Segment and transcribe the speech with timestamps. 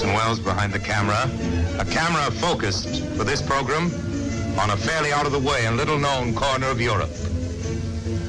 [0.00, 1.28] Orson Welles behind the camera.
[1.78, 3.92] A camera focused for this program
[4.58, 7.10] on a fairly out of the way and little known corner of Europe.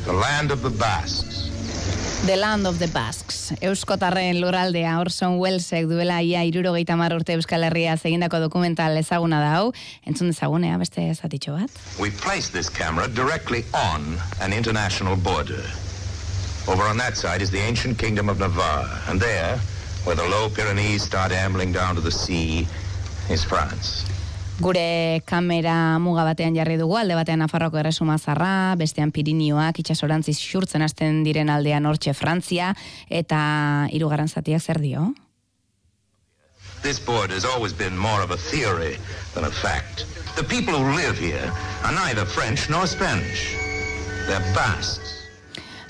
[0.04, 1.48] The land of the Basques.
[2.26, 3.54] The Land of the Basques.
[3.62, 9.56] Euskotarren lurraldea Orson Wellesek duela ia irurogeita mar urte Euskal Herria egindako dokumental ezaguna da
[9.56, 9.72] hau.
[10.06, 11.72] Entzun dezagunea ah, beste zatitxo bat.
[12.02, 15.64] We place this camera directly on an international border.
[16.68, 19.60] Over on that side is the ancient kingdom of Navarre, and there,
[20.06, 22.68] where the low Pyrenees start ambling down to the sea,
[23.30, 24.06] is France.
[24.62, 30.86] Gure kamera muga batean jarri dugu, alde batean Nafarroko erresuma zarra, bestean Pirinioak, itxasorantziz xurtzen
[30.86, 32.74] hasten diren aldean hortxe Frantzia,
[33.10, 35.14] eta hirugarren zatiak zer dio?
[36.84, 38.98] This border has always been more of a theory
[39.34, 40.06] than a fact.
[40.36, 41.52] The people who live here
[41.84, 43.56] are neither French nor Spanish.
[44.28, 45.21] They're Basques.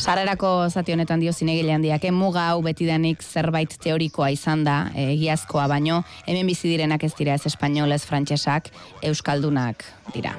[0.01, 5.11] Sarrerako zati honetan dio zinegile handiak, eh, muga hau betidanik zerbait teorikoa izan da, eh,
[5.13, 8.71] egiazkoa baino, hemen bizi direnak ez dira ez espainolez, frantsesak,
[9.03, 10.33] euskaldunak dira.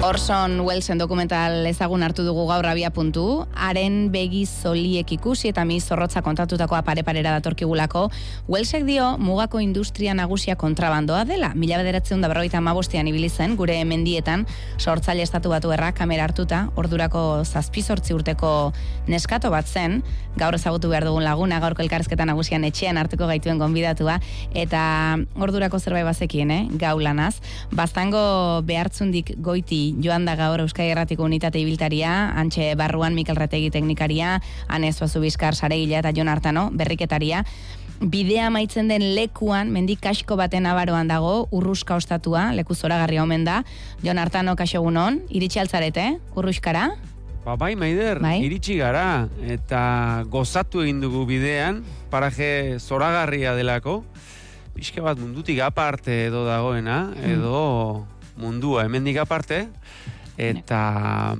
[0.00, 5.76] Orson Wellesen dokumental ezagun hartu dugu gaur abia puntu, haren begi zoliek ikusi eta mi
[5.76, 8.06] zorrotza kontatutakoa pare-parera datorkigulako,
[8.48, 11.50] Wellsek dio mugako industria nagusia kontrabandoa dela.
[11.54, 14.46] Mila bederatzen da berroita mabostean ibili zen, gure mendietan,
[14.78, 18.72] sortzaile estatu batu erra, kamera hartuta, ordurako zazpizortzi urteko
[19.06, 20.00] neskato bat zen,
[20.40, 24.16] gaur ezagutu behar dugun laguna, gaurko elkarrezketa nagusian etxean hartuko gaituen gonbidatua,
[24.56, 24.80] eta
[25.36, 26.62] ordurako zerbait bazekien, eh?
[26.80, 27.34] gau lanaz.
[27.76, 28.24] Baztango
[28.64, 34.38] behartzundik goiti joan da gaur Euskal Erratiko Unitate Ibiltaria, antxe barruan Mikel Retegi teknikaria,
[34.68, 37.44] Anez Bazubizkar saregila eta Jon Artano, berriketaria,
[38.00, 43.62] bidea maitzen den lekuan, mendik kasko baten abaroan dago, urruska ostatua, leku zoragarri omen da,
[44.02, 46.90] Jon Artano kaso gunon, iritsi altzarete, urruskara?
[47.44, 48.38] Ba, bai, Maider, Bai.
[48.44, 54.02] iritsi gara, eta gozatu egin dugu bidean, paraje zoragarria delako,
[54.76, 58.06] pixka bat mundutik aparte edo dagoena, edo
[58.40, 59.68] mundua hemendik aparte,
[60.40, 61.36] eta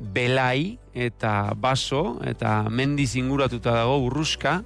[0.00, 4.60] belai, eta baso, eta mendiz inguratuta dago urruska,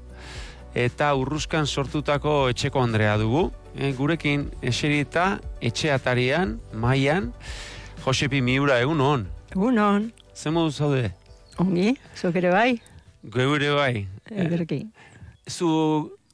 [0.74, 3.48] eta urruskan sortutako etxeko Andrea dugu.
[3.78, 7.32] E, gurekin eserita etxe atarian, maian,
[8.04, 9.26] Josepi Miura egun hon.
[9.54, 11.12] Egun hon, Zer modu zaude?
[11.58, 12.80] ongi, zuk ere bai,
[13.34, 14.06] Geure bai.
[14.30, 14.84] ederki.
[15.50, 15.66] Zu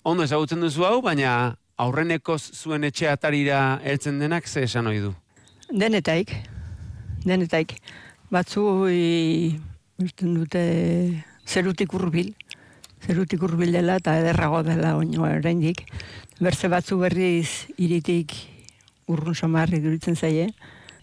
[0.05, 5.15] ondo ezagutzen duzu hau, baina aurreneko zuen etxe atarira heltzen denak ze esan ohi du.
[5.73, 6.29] Denetaik,
[7.25, 7.79] denetaik.
[8.33, 10.63] Batzu usten dute
[11.47, 12.35] zerutik urbil,
[13.05, 15.85] zerutik urbil dela eta ederrago dela oino oraindik.
[16.41, 18.35] Berze batzu berriz iritik
[19.09, 20.51] urrun samarri duritzen zaie.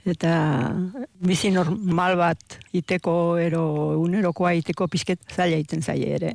[0.06, 0.74] Eta
[1.22, 6.34] bizi normal bat iteko ero egunerokoa iteko pizket zaila iten zaie ere.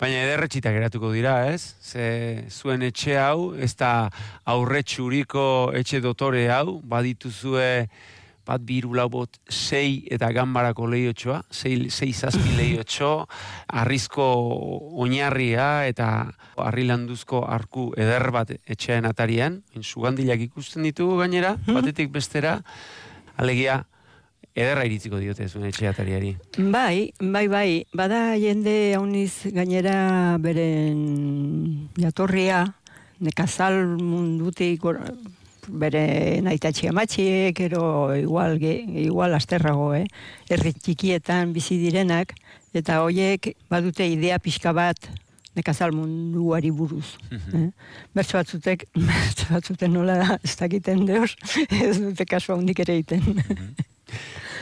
[0.00, 1.74] Baina ederretxita geratuko dira, ez?
[1.84, 4.08] Ze zuen etxe hau, ez da
[4.48, 5.42] aurretxuriko
[5.76, 7.84] etxe dotore hau, badituzue
[8.48, 13.10] bat biru lau bot sei eta gambarako lehiotxoa, sei, sei zazpi lehiotxo,
[13.82, 14.24] arrizko
[15.04, 16.08] oinarria eta
[16.64, 22.62] arrilanduzko arku eder bat etxean atarian, sugandilak ikusten ditugu gainera, batetik bestera,
[23.36, 23.82] alegia,
[24.54, 26.34] ederra iritziko diote zuen etxe atariari.
[26.58, 27.70] Bai, bai, bai.
[27.96, 32.64] Bada jende hauniz gainera beren jatorria,
[33.20, 34.84] nekazal mundutik
[35.70, 40.06] bere naitatxe amatxiek, ero igual, igual asterrago, eh?
[40.50, 42.34] Herri txikietan bizi direnak,
[42.74, 45.10] eta hoiek badute idea pixka bat
[45.54, 47.16] nekazal munduari buruz.
[47.54, 47.68] eh?
[48.14, 51.36] Bertso batzutek, bertso batzuten nola ez dakiten deus,
[51.84, 53.44] ez dute kasu handik ere egiten.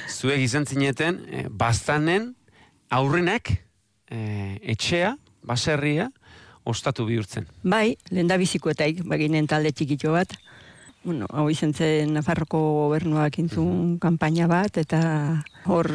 [0.08, 2.32] Zuek izan zineten, eh, baztanen
[2.90, 3.52] aurrenak
[4.10, 5.16] eh, etxea,
[5.46, 6.08] baserria,
[6.68, 7.48] ostatu bihurtzen.
[7.62, 10.34] Bai, lehen da bizikoetaik, baginen talde txikitxo bat.
[11.06, 14.98] Bueno, hau izan zen Nafarroko gobernuak intzun kanpaina bat, eta
[15.70, 15.88] hor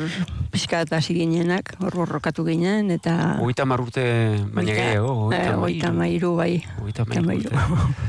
[0.53, 3.35] pixka eta hasi ginenak, hor borrokatu ginen, eta...
[3.43, 4.05] Hogeita mar urte,
[4.55, 6.31] baina gehiago, eh, hogeita hogeita hamairu.
[6.39, 7.17] mairu, bai.
[7.19, 7.99] Hamairu urte.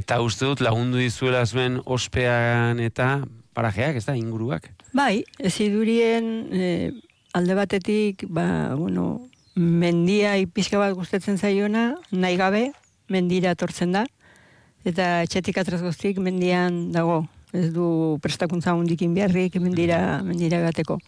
[0.00, 3.18] Eta uste dut lagundu dizuela zuen ospean eta
[3.56, 4.68] parajeak, ez da, inguruak.
[4.96, 6.92] Bai, ez idurien eh,
[7.36, 9.26] alde batetik, ba, bueno,
[9.56, 12.66] mendia pixka bat gustatzen zaiona, nahi gabe,
[13.08, 14.04] mendira etortzen da,
[14.86, 17.24] eta etxetik atraz guztik mendian dago,
[17.56, 20.98] ez du prestakuntza hundikin beharrik mendira, mendira gateko.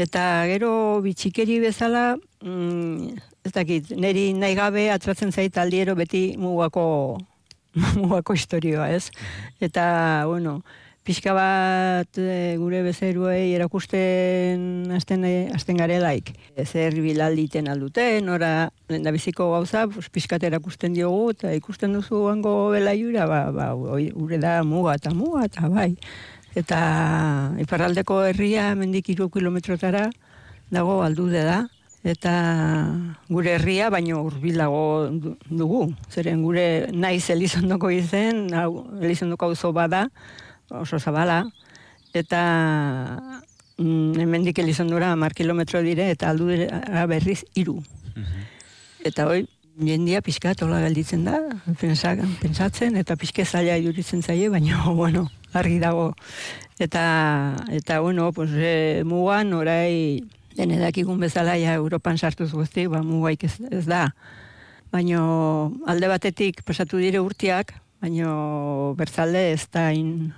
[0.00, 6.84] Eta gero bitxikeri bezala, mm, ez dakit, neri nahi gabe atratzen zait aldiero beti mugako,
[8.00, 9.10] mugako historioa, ez?
[9.60, 10.60] Eta, bueno,
[11.02, 16.30] pixka bat e, gure bezeruei erakusten hasten hasten garelaik.
[16.54, 22.70] E, zer bilalditen alduten, ora lendabiziko gauza, pues, pixkat erakusten diogu, eta ikusten duzu hango
[22.70, 25.92] belaiura, ba, ba, oi, gure da muga eta muga, eta bai.
[26.54, 26.78] Eta
[27.62, 30.10] iparraldeko herria mendik iru kilometrotara
[30.70, 31.62] dago aldude da,
[32.04, 32.32] eta
[33.30, 35.82] gure herria baino hurbilago du- dugu.
[36.10, 40.08] Zeren gure naiz elizondoko izen, hau, elizondoko auzo bada,
[40.80, 41.44] oso zabala,
[42.14, 42.42] eta
[43.78, 47.80] mm, hemendik elizondura mar kilometro dire, eta aldudera berriz iru.
[49.02, 49.46] Eta hoi,
[49.80, 51.38] jendia pixka tola gelditzen da,
[51.80, 56.12] pensa, pensatzen, eta pixke zaila iduritzen zaie, baina, bueno, argi dago.
[56.78, 60.22] Eta, eta bueno, pues, e, mugan, orai,
[60.56, 64.10] dene dakigun bezala, ja, Europan sartuz guzti, ba, mugaik ez, ez da.
[64.92, 65.22] Baina
[65.88, 67.72] alde batetik pasatu dire urtiak,
[68.02, 68.32] baina
[68.98, 70.32] bertzalde ez da hain,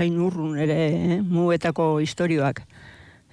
[0.00, 2.64] hain urrun ere eh, muetako istorioak.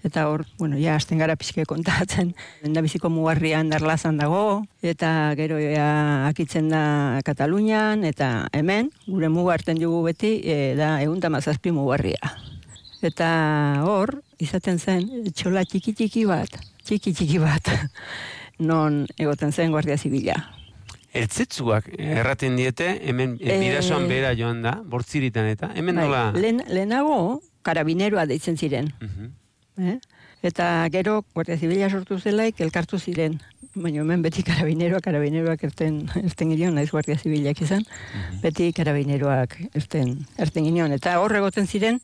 [0.06, 2.34] Eta hor, bueno, ja, hasten gara pixke kontatzen.
[2.64, 6.84] Lenda biziko mugarrian darlazan dago, eta gero ja, akitzen da
[7.26, 12.36] Katalunian, eta hemen, gure muga hartzen dugu beti, e, da egun mazazpi mugarria.
[13.02, 13.30] Eta
[13.86, 16.56] hor, izaten zen, txola txiki txiki bat,
[16.86, 17.74] txiki txiki bat,
[18.70, 20.38] non egoten zen Guardia Zibila.
[21.14, 26.24] Ertzetzuak erraten diete, hemen e, Eh, bidasoan bera joan da, bortziritan eta, hemen Bai, nola...
[26.36, 28.92] lehen, lehenago, karabineroa deitzen ziren.
[29.00, 29.32] Mhm.
[29.78, 30.00] Eh?
[30.44, 33.40] Eta gero, Guardia Zibila sortu zelaik, elkartu ziren.
[33.74, 37.84] Baina hemen beti karabineroak, karabineroak erten, erten gineon, naiz Guardia Zibilak izan,
[38.44, 40.94] beti karabineroak erten, erten gineon.
[40.94, 42.00] Eta hor egoten ziren,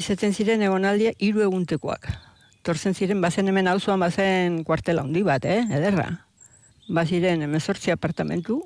[0.00, 2.08] izaten ziren egonaldia hiru eguntekoak.
[2.64, 5.62] Torzen ziren, bazen hemen auzoan bazen kuartela handi bat, eh?
[5.76, 6.10] ederra.
[6.90, 8.58] Baziren emezortzi apartamentu,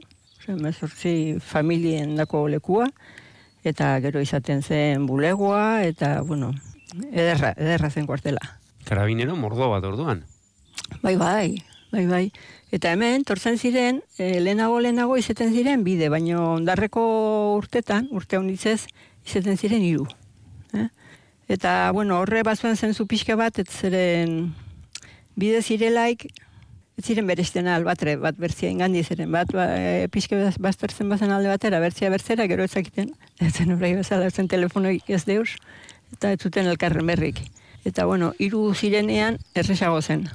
[0.48, 2.86] emezortzi familien dako lekua,
[3.68, 6.52] eta gero izaten zen bulegoa, eta, bueno,
[7.12, 8.40] ederra, ederra zen kuartela.
[8.88, 10.24] Karabinero mordo bat orduan.
[11.02, 11.62] Bai, bai,
[11.92, 12.24] bai, bai.
[12.72, 17.04] Eta hemen, tortzen ziren, e, lehenago lehenago izaten ziren bide, baina ondarreko
[17.58, 18.86] urtetan, urte honditzez,
[19.24, 20.08] izaten ziren hiru.
[20.72, 20.88] Eh?
[21.48, 24.54] Eta, bueno, horre bazuen zen pixka bat, ez ziren
[25.36, 26.26] bide zirelaik,
[26.98, 31.32] ez ziren berestena albatre, bat bertzia ingandi ziren, bat ba, e, pixka baz- baztertzen bazen
[31.34, 33.10] alde batera, bertzia bertzera, gero ezakiten,
[33.40, 35.56] ez zen horrei bezala, ez zen telefonoik ez deus,
[36.12, 37.42] eta ez zuten elkarren berrik.
[37.84, 40.28] Eta, bueno, hiru zirenean erresago zen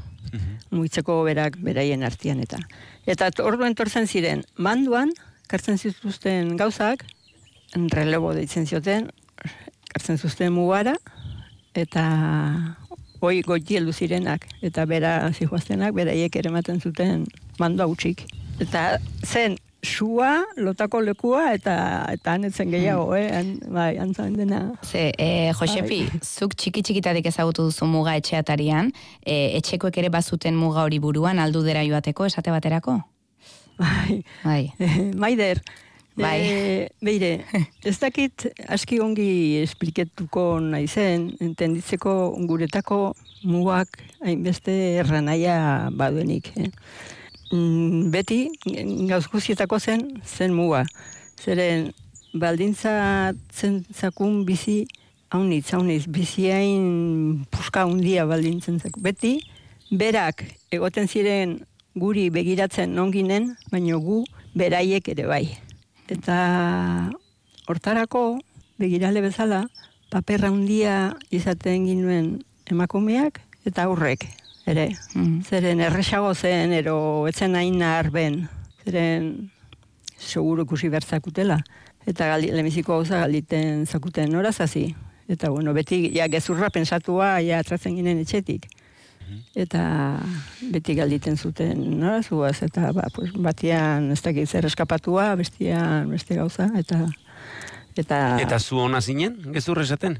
[0.69, 2.59] mugitzeko berak beraien artean eta.
[3.09, 5.11] Eta orduan tortzen ziren, manduan,
[5.49, 7.05] kartzen zituzten gauzak,
[7.93, 9.09] relebo deitzen zioten,
[9.89, 10.95] kartzen zuzten mugara,
[11.77, 12.05] eta
[13.21, 17.25] hoi goiti heldu zirenak, eta bera zijoaztenak, beraiek ere ematen zuten
[17.59, 18.25] mandua utxik.
[18.59, 21.75] Eta zen, sua, lotako lekua, eta
[22.11, 23.27] eta anetzen gehiago, eh?
[23.37, 24.61] An, bai, antzan dena.
[24.83, 26.01] Ze, e, Josepi,
[26.39, 28.91] zuk txiki txikitatik ezagutu duzu muga etxeatarian,
[29.23, 32.99] e, etxekoek ere bazuten muga hori buruan, aldudera joateko, esate baterako?
[33.79, 34.63] Bai, Bai.
[35.23, 35.63] Maider,
[36.15, 36.39] Bai.
[36.41, 37.45] E, beire,
[37.89, 43.13] ez dakit aski ongi espliketuko naizen, entenditzeko guretako
[43.43, 46.51] mugak hainbeste erranaia baduenik.
[46.57, 46.71] Eh?
[47.51, 48.49] Mm, beti,
[49.09, 50.83] gauz guztietako zen, zen muga.
[51.39, 51.89] Zeren,
[52.33, 52.91] baldintza
[53.55, 54.83] zen zakun bizi,
[55.31, 59.05] haunitz, haunitz, bizi hain puska hundia baldintzen zakun.
[59.07, 59.37] Beti,
[59.89, 61.57] berak egoten ziren
[61.95, 64.21] guri begiratzen nonginen, baino gu
[64.53, 65.45] beraiek ere bai.
[66.09, 67.11] Eta
[67.69, 68.39] hortarako,
[68.81, 69.67] begirale bezala,
[70.09, 72.39] paperra handia izaten ginuen
[72.69, 74.25] emakumeak eta aurrek
[74.69, 74.89] ere.
[75.13, 75.41] Mm.
[75.45, 78.41] Zeren erresago zen, ero etzen hain arben.
[78.85, 79.51] Zeren
[80.17, 81.59] seguru ikusi behar zakutela.
[82.09, 84.87] Eta galdi, lemiziko gauza galditen zakuten horazazi.
[85.29, 88.65] Eta bueno, beti ja, gezurra pensatua ja atratzen ginen etxetik.
[89.55, 89.83] Eta
[90.71, 96.69] beti galditen zuten norazuaz, eta ba, pues, batian ez dakit zer eskapatua, bestian beste gauza,
[96.79, 97.05] eta
[97.97, 100.19] eta, Eta zu ona zinen, gezur esaten?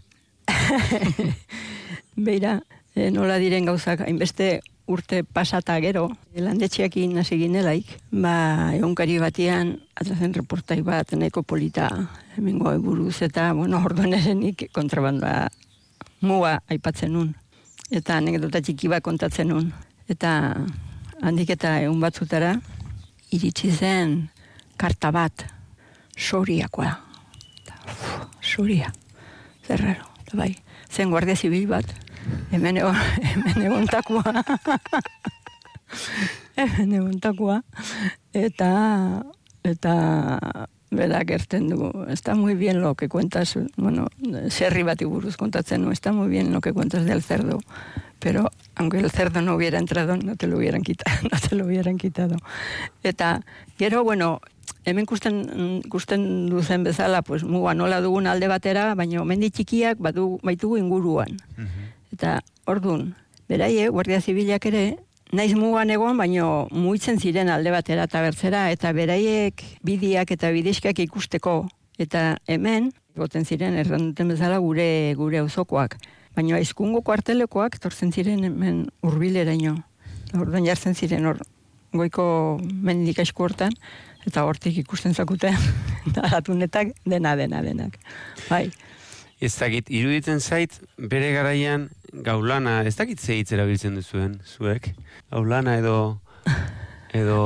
[2.28, 2.60] beira,
[2.96, 10.34] e, nola diren gauzak, hainbeste urte pasata gero, landetxeakin hasi ginelaik, ba, egunkari batian, atrazen
[10.34, 11.88] reportai bat, nahiko polita,
[12.38, 15.48] hemengo buruz, eta, bueno, orduan ere nik kontrabandoa
[16.26, 17.36] muga aipatzen nun.
[17.90, 19.72] Eta anekdota txiki bat kontatzen nun.
[20.10, 20.32] Eta
[21.26, 22.54] handik eta egun batzutara,
[23.34, 24.30] iritsi zen
[24.80, 25.46] karta bat,
[26.18, 26.92] soriakoa.
[27.60, 28.06] Eta, uf,
[28.42, 28.92] soria,
[29.66, 30.54] zer raro, eta bai,
[30.90, 31.90] zen guardia zibil bat,
[32.54, 32.98] hemen egon,
[33.32, 34.46] hemen egontakoa.
[36.60, 37.62] hemen egontakoa.
[38.34, 38.72] Eta,
[39.66, 39.96] eta
[40.92, 44.08] berak erten du, está muy bien lo que cuentas, bueno,
[44.50, 47.60] serri bati buruz kontatzen du, está muy bien lo que cuentas del cerdo,
[48.20, 51.66] pero aunque el cerdo no hubiera entrado, no te lo hubieran quitado, no te lo
[51.66, 52.38] hubieran quitado.
[53.04, 53.42] Eta,
[53.78, 54.42] gero, bueno,
[54.86, 60.40] hemen kusten, kusten duzen bezala, pues, muga nola dugun alde batera, baina mendi txikiak badu,
[60.44, 61.38] baitugu inguruan.
[62.14, 63.16] Eta, ordun,
[63.48, 64.98] beraie, Guardia Zibilak ere,
[65.32, 71.00] naiz mugan egon, baino muitzen ziren alde batera eta bertzera, eta beraiek bidiak eta bidizkak
[71.06, 71.62] ikusteko.
[72.00, 75.98] Eta hemen, goten ziren erranduten bezala gure gure auzokoak.
[76.38, 79.76] Baina aizkungo kuartelekoak tortzen ziren hemen urbileraino.
[80.40, 81.42] Orduan jartzen ziren hor
[81.94, 83.74] goiko mendik esku hortan,
[84.28, 85.58] eta hortik ikusten zakuten
[86.28, 87.98] aratunetak dena dena denak.
[88.50, 88.70] Bai.
[89.40, 91.88] Ez dakit, iruditzen zait, bere garaian
[92.26, 94.92] gaulana, ez dakit ze hitz erabiltzen duzuen, zuek.
[95.32, 96.20] Gaulana edo
[97.14, 97.40] edo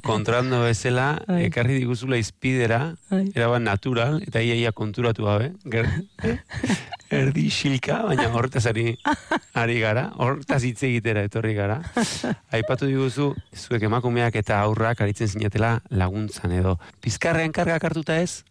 [0.08, 2.94] kontrando bezala, ekarri diguzula izpidera,
[3.34, 5.52] eraban natural, eta iaia konturatu gabe,
[7.14, 8.96] erdi xilka, baina hortaz ari,
[9.54, 11.78] ari gara, hortaz hitz egitera etorri gara.
[12.54, 16.78] Aipatu diguzu, zuek emakumeak eta aurrak aritzen zinatela laguntzan edo.
[17.04, 18.42] Pizkarrean kargak hartuta ez?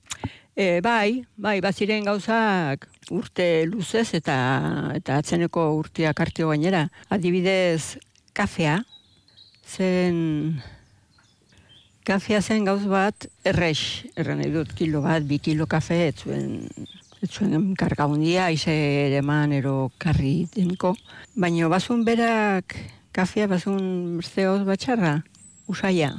[0.55, 4.35] E, bai, bai, baziren gauzak urte luzez eta
[4.93, 6.85] eta atzeneko urteak hartio gainera.
[7.09, 7.97] Adibidez,
[8.37, 8.83] kafea,
[9.65, 10.61] zen
[12.05, 16.59] kafea zen gauz bat errex, erran nahi dut kilo bat, bi kilo kafe, ez zuen,
[17.23, 18.73] ez zuen karga hundia, ize
[19.07, 20.93] ere eman ero karri denko.
[21.33, 22.77] Baina bazun berak
[23.15, 25.15] kafea, bazun berzeoz batxarra,
[25.65, 26.11] usaia.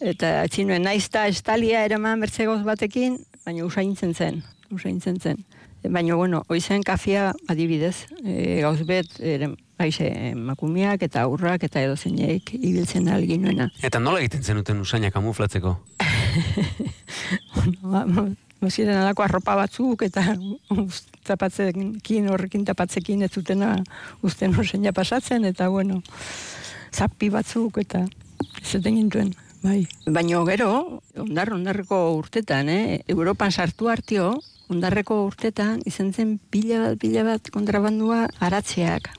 [0.00, 4.42] Eta atzinuen naizta estalia ere bertzegoz batekin, baina usaintzen zen,
[4.74, 5.44] usaintzen zen.
[5.86, 11.94] Baina, bueno, oizen kafia adibidez, e, gauz bet, ere, aize, emakumeak eta aurrak eta edo
[11.96, 13.68] zeinek ibiltzen algin nuena.
[13.86, 15.76] Eta nola egiten zenuten usaina kamuflatzeko?
[17.56, 18.28] Bueno,
[18.60, 20.22] ba, ziren alako arropa batzuk eta
[21.26, 23.72] tapatzekin, horrekin tapatzekin ez zutena
[24.26, 26.02] uzten oseina pasatzen eta bueno,
[26.94, 28.04] zapi batzuk eta
[28.62, 29.34] zeten gintuen.
[29.62, 29.86] Bai.
[30.06, 33.02] Baina gero, ondar, ondarreko urtetan, eh?
[33.08, 34.34] Europan sartu hartio,
[34.68, 39.10] ondarreko urtetan, izan zen pila bat, pila bat kontrabandua aratzeak.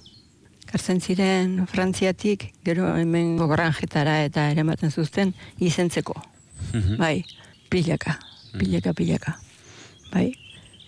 [0.67, 6.15] Kartzen ziren Frantziatik, gero hemen gobranjetara eta eramaten zuzten, izentzeko.
[6.74, 6.98] Mhm.
[7.00, 7.24] Bai,
[7.70, 8.17] pilaka,
[8.58, 9.38] pilaka, pilaka.
[10.12, 10.34] Bai.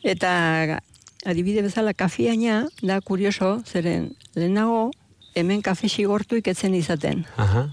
[0.03, 0.79] Eta
[1.25, 4.91] adibide bezala kafiaina da kurioso, zeren lehenago
[5.35, 7.25] hemen kafe xigortu iketzen izaten.
[7.37, 7.69] Aha.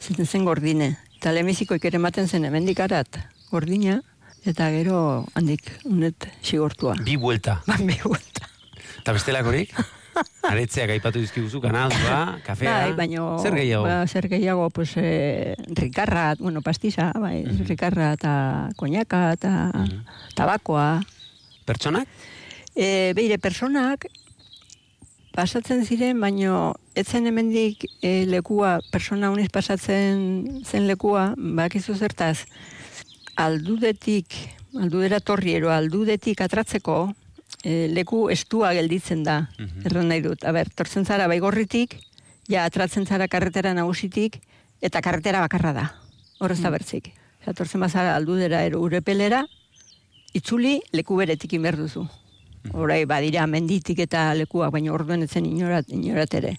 [0.00, 0.96] Zeten zen gordine.
[1.18, 3.18] Eta lemezikoik ere ematen zen hemendik arat
[3.50, 3.96] gordina,
[4.46, 4.98] eta gero
[5.34, 6.94] handik unet xigortua.
[7.04, 7.58] Bi buelta.
[7.68, 8.46] Ban bi vuelta.
[9.00, 9.72] Eta bestelakorik?
[10.50, 13.84] Aretzeak aipatu dizkiguzu, kanaldua, kafea, Bai, baino, zer gehiago?
[13.86, 17.66] Ba, zer gehiago, pues, eh, rikarra, bueno, pastiza, bai, Mhm.
[17.68, 18.32] rikarra eta
[18.76, 19.52] koñaka eta
[20.34, 21.02] tabakoa.
[21.66, 22.08] Pertsonak?
[22.74, 24.06] E, beire, personak
[25.38, 32.48] pasatzen ziren, baino etzen hemendik e, lekua, persona uniz pasatzen zen lekua, bakizu zertaz,
[33.38, 34.34] aldudetik,
[34.74, 37.12] aldudera torriero, aldudetik atratzeko,
[37.62, 39.86] e, leku estua gelditzen da, Mhm.
[39.86, 40.44] erran nahi dut.
[40.44, 42.00] Aber, tortzen zara baigorritik,
[42.48, 44.40] ja atratzen zara karretera nagusitik,
[44.82, 45.86] eta karretera bakarra da,
[46.40, 47.12] horrez da bertzik.
[47.42, 49.44] Osa, tortzen bazara aldudera ero urepelera,
[50.34, 52.08] itzuli leku beretik inber duzu.
[52.72, 56.56] Horai badira menditik eta lekuak, baina orduen etzen inorat, inorat ere.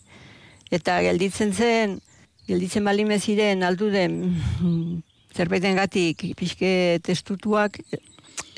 [0.72, 2.00] Eta gelditzen zen,
[2.48, 5.02] gelditzen balime ziren alduden mm,
[5.38, 7.80] zerbaiten gatik pixke testutuak,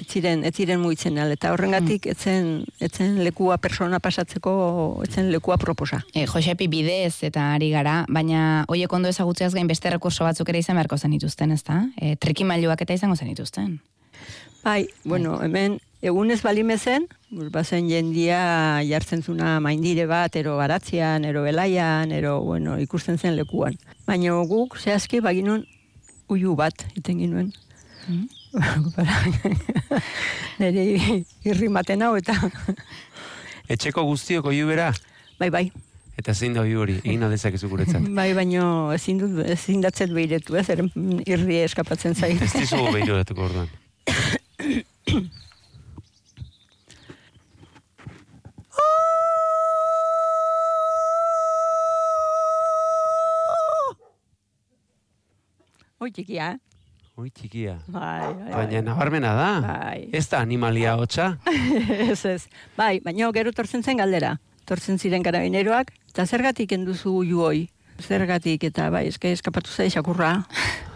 [0.01, 4.53] ez ziren, ez ziren muitzen al, eta horrengatik etzen, etzen lekua persona pasatzeko,
[5.05, 6.01] etzen lekua proposa.
[6.13, 10.62] E, Josepi bidez eta ari gara, baina hoiek ondo ezagutzeaz gain beste rekurso batzuk ere
[10.63, 11.84] izan beharko zenituzten, ezta?
[11.98, 13.79] E, trikimailuak eta izango zenituzten.
[14.63, 21.25] Bai, bueno, hemen egunez balime zen, pues, bazen jendia jartzen zuna maindire bat, ero baratzean,
[21.25, 23.77] ero belaian, ero, bueno, ikusten zen lekuan.
[24.08, 25.65] Baina guk, zehazki, baginun,
[26.29, 27.53] uiu bat, iten ginuen.
[28.01, 28.25] Mm.
[30.60, 32.34] Nire irri maten hau, eta
[33.70, 34.89] Etxeko guztiok oiu bera?
[35.39, 35.72] bai, bai,
[36.22, 38.03] Eta zein da hori, egin aldezakezu guretzat.
[38.20, 38.65] bai, baino
[38.96, 40.67] ezin dut, ezin datzet behiretu, ez,
[41.25, 42.34] irri eskapatzen zai.
[42.36, 43.72] Ez dizugu behiroratuko orduan.
[56.01, 57.12] Hoi txikia, eh?
[57.22, 57.75] Oi, txikia.
[57.93, 59.50] Bai, bai, Baina nabarmena da.
[59.62, 60.08] Bai.
[60.17, 61.27] Ez da animalia hotza.
[62.08, 62.48] ez ez.
[62.74, 64.31] Bai, baina gero tortzen zen galdera.
[64.65, 67.67] Tortzen ziren karabineroak, eta zergatik enduzu uiu hoi?
[68.01, 70.39] Zergatik, eta bai, eske eskapatu zai xakurra.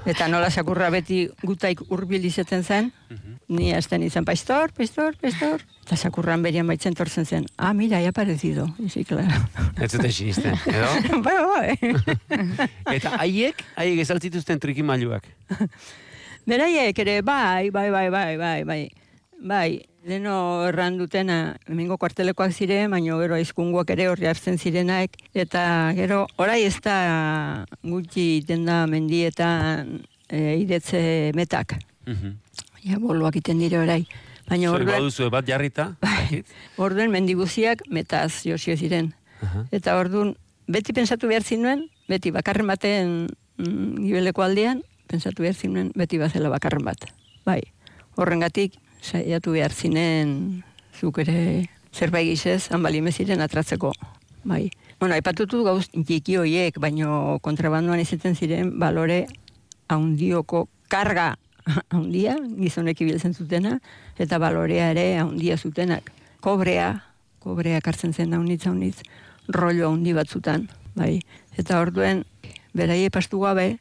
[0.06, 2.92] Eta nola sakurra beti gutaik urbil izaten zen,
[3.50, 5.64] ni hasten izan paistor, paistor, paistor.
[5.86, 8.68] Eta sakurran berian baitzen tortzen zen, ah, mira, ya parecido.
[8.90, 9.42] Sí, claro.
[9.82, 10.90] Ez zute sinisten, edo?
[11.26, 11.78] bai, bai.
[12.98, 15.26] Eta haiek, haiek ezaltzituzten trikimailuak.
[16.46, 18.82] Beraiek ere, bai, bai, bai, bai, bai, bai.
[19.40, 25.92] Bai, leno erran dutena, hemengo kuartelekoak ziren, baina gero aizkunguak ere horri hartzen zirenak, eta
[25.98, 30.00] gero, orai ez da gutxi iten da mendietan
[30.30, 31.78] e, idetze metak.
[32.06, 32.38] Mhm.
[32.86, 34.06] Ja, boluak iten dire orai.
[34.46, 36.50] Baina Zuek baduzu bat jarrita, dakit?
[36.78, 39.14] orduen mendiguziak metaz josio ziren.
[39.42, 39.66] Aha.
[39.74, 40.36] Eta orduan,
[40.70, 43.16] beti pensatu behar zinuen, beti bakarren baten
[43.58, 47.10] mm, gibeleko aldean, pensatu behar zinuen, beti bazela bakarren bat.
[47.46, 47.62] Bai,
[48.22, 50.64] horrengatik, saiatu behar zinen,
[50.98, 53.94] zuk ere zerbait gizez, hanbalime ziren atratzeko.
[54.46, 54.70] Bai.
[55.00, 59.26] Bueno, aipatutu gauz txiki hoiek, baino kontrabandoan izaten ziren balore
[59.92, 61.34] haundioko karga
[61.94, 63.80] haundia, gizonek ibiltzen zutena,
[64.18, 66.12] eta balorea ere haundia zutenak.
[66.42, 66.92] Kobrea,
[67.42, 69.02] kobrea kartzen zen haunitz haunitz,
[69.48, 71.20] rollo haundi batzutan, bai.
[71.58, 72.24] Eta orduen,
[72.76, 73.76] beraie pastu gabe,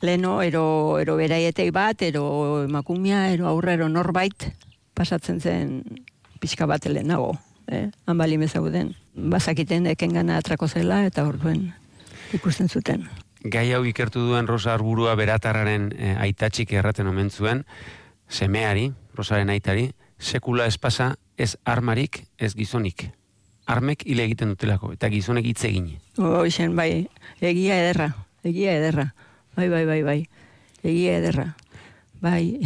[0.00, 4.50] leno, ero, ero beraietek bat, ero emakumia, ero aurra, ero norbait,
[4.94, 5.82] pasatzen zen
[6.40, 7.34] pixka bat lehenago,
[7.68, 7.90] eh?
[8.06, 8.94] hanbali mezauden.
[9.14, 11.70] Bazakiten eken gana atrako zela, eta orduen
[12.32, 13.08] ikusten zuten.
[13.40, 17.64] Gai hau ikertu duen Rosa Arburua beratarraren e, aitatxik erraten omen zuen,
[18.28, 19.90] semeari, Rosaren aitari,
[20.20, 23.08] sekula espasa ez armarik, ez gizonik.
[23.70, 25.90] Armek hile egiten dutelako, eta gizonek hitz egin.
[26.18, 27.06] Hoxen, bai,
[27.40, 28.12] egia ederra,
[28.44, 29.10] egia ederra.
[29.56, 30.20] Bai, bai, bai, bai,
[30.82, 31.56] egia ederra.
[32.20, 32.60] Bai,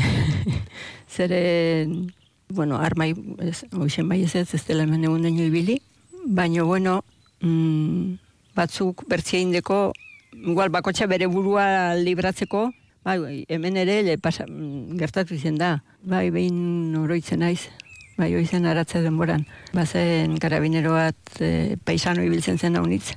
[1.14, 2.12] zeren,
[2.48, 5.80] bueno, armai, ez, hoxen bai ez ez, ez dela hemen egun daño ibili,
[6.26, 7.02] baina, bueno,
[7.40, 8.18] mm,
[8.54, 9.92] batzuk bertzia indeko,
[10.34, 12.68] igual bakotxa bere burua libratzeko,
[13.04, 17.70] bai, bai, hemen ere le pasa, mm, gertatu izen da, bai, behin oroitzen naiz,
[18.18, 19.46] bai, oizen aratze denboran.
[19.74, 23.14] Bazen karabinero bat e, paisano ibiltzen zen haunitz.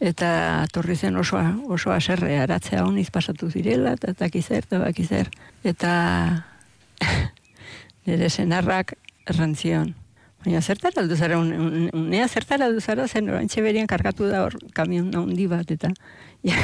[0.00, 5.30] Eta torri zen oso, oso aserre aratzea hauniz pasatu zirela, eta takizer, eta bakizer.
[5.66, 5.92] Eta
[8.06, 8.94] nire senarrak
[9.26, 9.94] errantzion.
[10.44, 14.44] Baina zertara aldu zara, un, un, unea zertara aldu zara, zen orantxe berian kargatu da
[14.44, 15.90] hor kamion handi bat, eta
[16.46, 16.54] ja,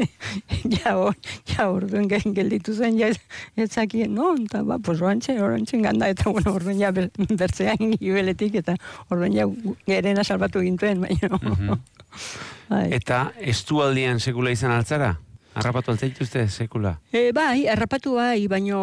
[0.78, 1.12] ja, hor,
[1.52, 3.10] ja orduen gelditu zen, ja,
[3.54, 7.92] ez zakien, no, eta ba, pues orantxe, orantxe ganda, eta bueno, orduen ja ber, bertzean
[8.00, 8.78] gibeletik, eta
[9.10, 9.46] orduen ja
[9.84, 11.76] gerena salbatu gintuen, baina, Mhm.
[12.72, 12.86] bai.
[12.96, 15.14] Eta estualdian sekula izan altzara?
[15.52, 16.94] Harrapatu altzaituzte sekula?
[17.12, 18.80] E, bai, errapatu bai, baino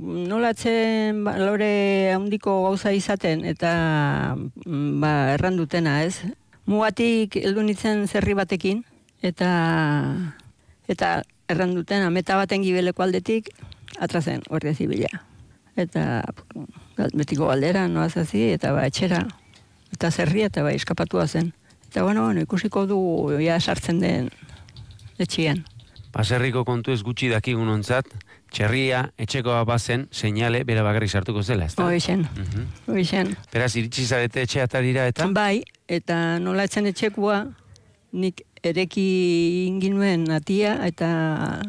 [0.00, 3.72] nolatzen balore handiko gauza izaten eta
[4.34, 6.22] mm, ba, errandutena, ez?
[6.68, 8.84] Mugatik heldu nintzen zerri batekin
[9.24, 9.50] eta
[10.88, 13.52] eta erranduten ameta baten gibeleko aldetik
[14.00, 15.12] atrazen guardia zibila.
[15.76, 16.24] Eta
[17.14, 19.22] betiko galdera, noazazi, eta ba, etxera.
[19.94, 21.52] Eta zerria, eta ba, eskapatua zen.
[21.88, 22.98] Eta bueno, bueno, ikusiko du
[23.40, 24.30] ja sartzen den
[25.18, 25.64] etxian.
[26.12, 28.08] Baserriko kontu ez gutxi dakigun ontzat,
[28.52, 31.84] txerria, etxekoa bazen, seinale, bera bakarrik sartuko zela, ezta?
[31.84, 32.66] Hoixen, Mhm.
[32.86, 33.36] hoixen.
[33.52, 35.26] Beraz, iritsi zarete etxe eta?
[35.32, 37.46] Bai, eta nola etzen etxekua,
[38.12, 41.60] nik ereki inginuen atia, eta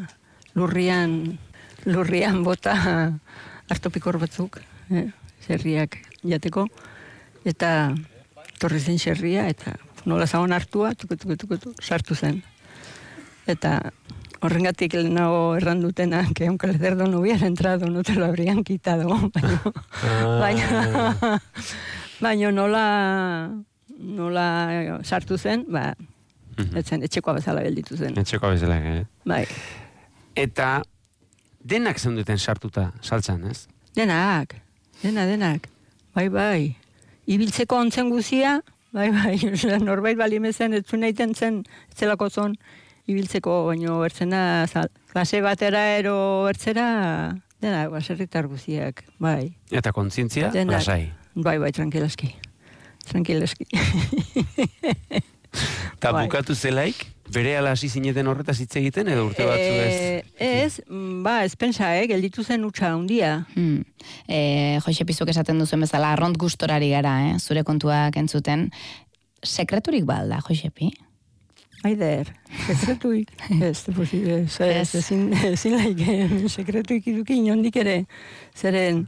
[0.54, 1.38] lurrian,
[1.84, 2.74] lurrian bota
[3.70, 5.10] hartopikor batzuk, eh,
[5.46, 6.66] zerriak jateko,
[7.44, 7.94] eta
[8.58, 12.42] torri zen xerria, eta nola zagon hartua, tuku, tuku, tuku, tuku, sartu zen.
[13.46, 13.92] Eta
[14.40, 19.08] horrengatik lehenago errandutena, que aunque el cerdo no hubiera entrado, no te lo habrían quitado.
[20.40, 21.42] Baina, baina,
[22.20, 23.50] baina nola,
[23.98, 24.46] nola
[25.04, 25.94] sartu zen, ba,
[26.76, 28.16] etzen etxekoa bezala gelditu zen.
[28.18, 29.04] Etxekoa bezala, eh?
[29.24, 29.44] Bai,
[30.36, 30.80] Eta
[31.60, 33.66] denak duten sartuta saltzan, ez?
[33.94, 34.54] denak,
[35.02, 35.68] dena, denak.
[36.14, 36.76] Bai, bai.
[37.26, 38.60] Ibiltzeko ontzen guzia,
[38.92, 39.36] bai, bai,
[39.88, 41.62] norbait balimezen, ez zuen egiten zen,
[41.96, 42.56] zelako zon,
[43.10, 46.86] ibiltzeko, baino bertzena, zal, klase batera ero bertzera,
[47.62, 49.52] denak, baserritar guziak, bai.
[49.70, 51.12] Eta kontzientzia, lasai.
[51.34, 52.32] Bai, bai, tranquilaski.
[53.10, 53.66] Tranquilaski.
[56.00, 56.24] Eta Bai.
[56.26, 60.24] bukatu zelaik, bere hasi zineten horretaz hitz egiten, edo urte batzu ez?
[60.38, 60.80] Eh, ez,
[61.24, 63.46] ba, ez pensa, eh, gelditu zen utxa handia.
[63.54, 63.84] Hmm.
[64.26, 67.38] E, Joxe Pizuk esaten duzuen bezala, arront gustorari gara, eh?
[67.38, 68.68] zure kontuak entzuten.
[69.42, 70.90] Sekreturik balda, Josepi?
[71.82, 72.28] Aider,
[72.66, 73.30] sekretuik.
[73.70, 74.94] ez, posible, ez, ez, Ez.
[75.00, 76.04] ezin, ezin laik,
[76.52, 78.02] sekretuik iduki inondik ere.
[78.56, 79.06] Zeren,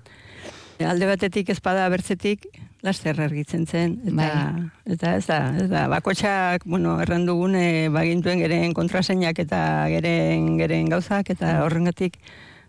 [0.80, 2.48] alde batetik ezpada bertzetik,
[2.82, 4.94] laster argitzen zen, eta, Bai.
[4.94, 9.60] eta ez da, ez da, bakotxak, bueno, errandugune bagintuen geren kontraseinak eta
[9.92, 12.18] geren, geren gauzak, eta horrengatik,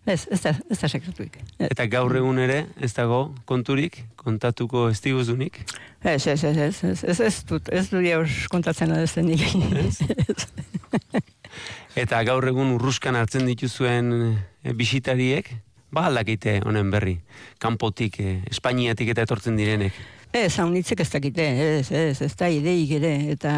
[0.05, 1.39] ez, ez da, ez da sekretuik.
[1.57, 5.63] Ez, Eta gaur egun ere, ez dago konturik, kontatuko ez diguzunik.
[6.03, 9.41] ez, ez, ez, ez, ez, ez, ez dut, ez dut jauz kontatzen adezenik.
[12.03, 14.13] Eta gaur egun urruskan hartzen dituzuen
[14.63, 15.49] e, bisitariek,
[15.93, 17.17] ba aldakite honen berri.
[17.61, 19.95] Kanpotik, e, Espainiatik eta etortzen direnek.
[20.33, 21.45] Ez, haunitzek ez dakite,
[21.77, 23.53] ez, ez, ez da ideik ere, eta,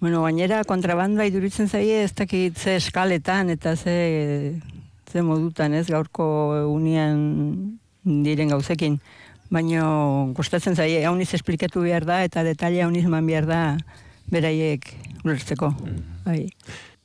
[0.00, 4.58] bueno, gainera kontrabanda iduritzen zaie ez dakit ze eskaletan eta ze,
[5.12, 6.26] ze modutan ez gaurko
[6.72, 8.98] unian diren gauzekin.
[9.48, 9.84] Baina
[10.36, 13.62] kostatzen zaie, hauniz esplikatu behar da eta detaile hauniz eman behar da
[14.28, 14.90] beraiek
[15.24, 15.70] ulertzeko.
[16.26, 16.48] Bai.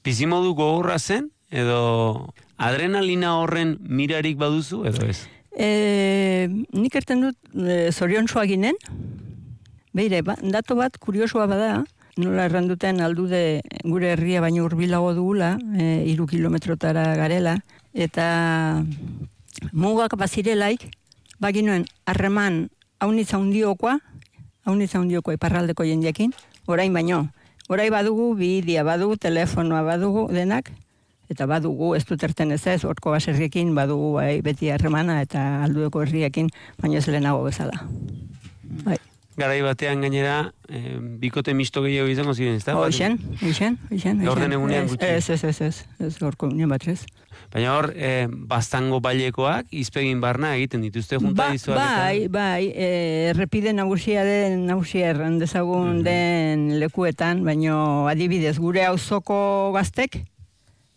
[0.04, 2.34] Bizimodu gogorra zen, edo
[2.68, 5.24] adrenalina horren mirarik baduzu, edo ez?
[5.54, 8.78] E, nik erten dut e, zoriontsua ginen.
[9.94, 11.84] Beire, ba, dato bat kuriosua bada,
[12.18, 17.60] nola erranduten aldude gure herria baino hurbilago dugula, e, iru kilometrotara garela,
[17.94, 18.82] eta
[19.72, 20.88] mugak bazirelaik,
[21.42, 22.68] baginoen harreman
[23.04, 24.00] haunitz handiokoa,
[24.66, 26.34] haunitz handiokoa iparraldeko jendeekin,
[26.66, 27.28] orain baino.
[27.72, 30.74] Orain badugu bidea, badugu telefonoa, badugu denak,
[31.34, 36.06] eta badugu ez dut erten ez ez, horko baserriekin badugu bai, beti harremana eta aldueko
[36.06, 37.82] herriekin, baina ez lehenago bezala.
[38.86, 38.98] Bai.
[39.34, 42.76] Garai batean gainera, e, bikote misto gehiago izango ziren, ez da?
[42.78, 43.80] Hoxen, hoxen.
[44.22, 45.08] Gaur den egunean gutxi.
[45.10, 47.00] Ez, ez, ez, ez, ez, gorko egunean bat ez.
[47.54, 52.92] Baina hor, e, baztango bailekoak, izpegin barna egiten dituzte junta Ba, dizuak bai, bai, e,
[53.32, 56.04] errepide nagusia den, nagusia erran dezagun Mhm.
[56.06, 60.22] den lekuetan, baino adibidez gure auzoko gaztek,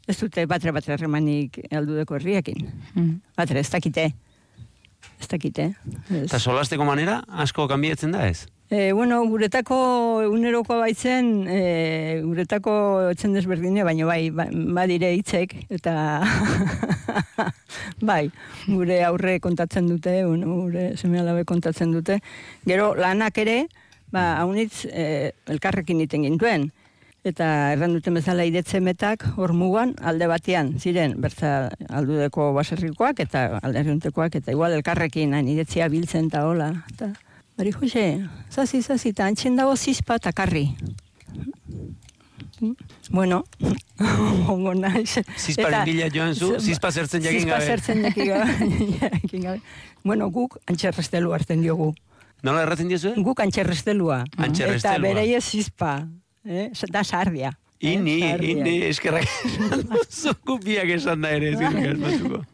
[0.07, 2.66] ez dute batre batre harremanik aldudeko herriekin.
[2.95, 3.14] Mm.
[3.37, 4.11] Batre, ez dakite.
[5.21, 5.71] Ez dakite.
[6.11, 6.27] Ez.
[6.27, 8.47] Eta solasteko manera, asko kanbiatzen da ez?
[8.66, 9.77] E, bueno, guretako
[10.25, 11.59] eguneroko baitzen, e,
[12.25, 12.73] guretako
[13.12, 15.95] etzen desberdine, baina bai, ba, badire hitzek, eta
[18.11, 18.25] bai,
[18.66, 22.19] gure aurre kontatzen dute, bueno, gure seme kontatzen dute.
[22.66, 23.69] Gero lanak ere,
[24.11, 26.73] ba, haunitz e, elkarrekin iten gintuen.
[27.27, 34.37] Eta erran duten bezala idetzemetak hor mugan alde batean ziren bertza aldudeko baserrikoak eta alderriuntekoak
[34.39, 36.69] eta igual elkarrekin hain idetzia biltzen eta hola.
[36.93, 37.11] Eta,
[37.57, 38.05] Bari Jose,
[38.53, 40.69] zazi, zazi, eta antxen dago zizpa eta karri.
[43.11, 43.43] Bueno,
[44.55, 45.23] ongo naiz.
[45.37, 47.65] Zizparen bila joan zu, zizpa zertzen jakin gabe.
[47.65, 48.05] Zizpa zertzen
[49.01, 49.61] jakin gabe.
[50.05, 51.91] Bueno, guk antxerrestelu hartzen diogu.
[52.47, 53.17] Nola erratzen diozue?
[53.25, 54.21] Guk antxerrestelua.
[54.37, 54.95] Antxerrestelua.
[54.95, 55.97] Eta bereie zizpa.
[56.47, 56.71] Eh?
[56.93, 57.57] Da sardia.
[57.81, 58.51] Eh, Ini, sardia.
[58.57, 62.45] ini, eskerrak esan duzu, gupiak esan da ere, eskerrak asmatuko.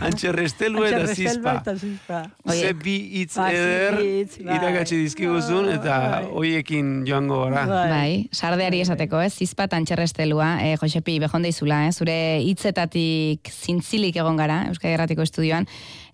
[0.00, 1.52] Antxerrestelu eta Antxerrestelua zizpa.
[1.60, 2.20] eta zizpa.
[2.54, 4.54] Ze bi hitz Ba, eder bai.
[4.56, 6.24] irakatsi dizkiguzun eta Bai.
[6.32, 7.66] hoiekin joango gara.
[7.90, 9.34] Bai, sardeari esateko, ez?
[9.34, 11.92] Zizpa tantxerrestelua, eh, Josepi, behonde izula, eh?
[11.92, 15.66] Zure hitzetatik zintzilik egon gara, Euskadi Erratiko Estudioan,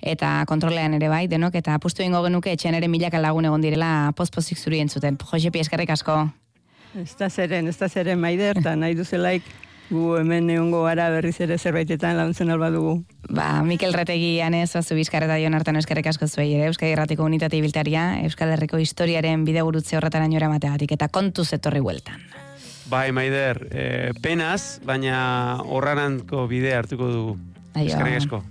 [0.03, 4.13] eta kontrolean ere bai, denok, eta apustu ingo genuke etxean ere milaka lagun egon direla
[4.17, 5.17] pospozik zuri entzuten.
[5.23, 6.33] Josepi, eskerrik asko.
[6.95, 9.45] Ez da zeren, ez da zeren maider, eta nahi duzelaik
[9.91, 12.97] gu hemen egongo gara berriz ere zerbaitetan launtzen alba dugu.
[13.31, 17.27] Ba, Mikel Retegi anez, bazu bizkar eta jon hartan eskerrik asko zuei ere, Euskadi Erratiko
[17.27, 22.23] Unitate Biltaria, Euskal Herriko historiaren bidegurutze horretara nora mategatik, eta kontu etorri bueltan.
[22.91, 27.39] Bai, Maider, eh, penaz, baina horranantko bide hartuko dugu.
[27.75, 27.91] Aio.
[27.91, 28.47] Eskerrik asko.